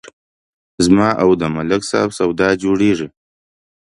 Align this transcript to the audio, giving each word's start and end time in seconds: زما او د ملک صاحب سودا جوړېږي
زما 0.85 1.09
او 1.23 1.29
د 1.41 1.43
ملک 1.55 1.81
صاحب 1.89 2.11
سودا 2.17 2.49
جوړېږي 2.63 3.07